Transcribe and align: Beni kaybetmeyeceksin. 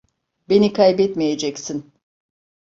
Beni 0.49 0.73
kaybetmeyeceksin. 0.73 1.93